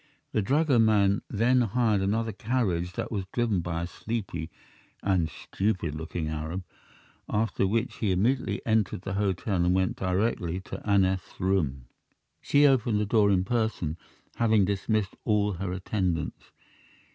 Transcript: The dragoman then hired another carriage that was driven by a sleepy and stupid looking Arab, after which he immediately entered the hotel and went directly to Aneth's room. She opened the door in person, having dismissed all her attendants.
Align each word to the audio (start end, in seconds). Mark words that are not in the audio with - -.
The 0.31 0.41
dragoman 0.41 1.21
then 1.29 1.61
hired 1.61 2.01
another 2.01 2.31
carriage 2.31 2.93
that 2.93 3.11
was 3.11 3.25
driven 3.31 3.59
by 3.59 3.83
a 3.83 3.85
sleepy 3.85 4.49
and 5.03 5.29
stupid 5.29 5.93
looking 5.93 6.27
Arab, 6.27 6.63
after 7.29 7.67
which 7.67 7.97
he 7.97 8.11
immediately 8.11 8.65
entered 8.65 9.03
the 9.03 9.13
hotel 9.13 9.57
and 9.63 9.75
went 9.75 9.97
directly 9.97 10.59
to 10.61 10.81
Aneth's 10.89 11.39
room. 11.39 11.85
She 12.41 12.65
opened 12.65 12.99
the 12.99 13.05
door 13.05 13.29
in 13.29 13.43
person, 13.45 13.95
having 14.37 14.65
dismissed 14.65 15.15
all 15.23 15.51
her 15.53 15.71
attendants. 15.71 16.49